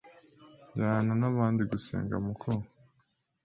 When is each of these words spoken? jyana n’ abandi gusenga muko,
jyana 0.75 1.11
n’ 1.19 1.23
abandi 1.31 1.61
gusenga 1.71 2.15
muko, 2.25 2.49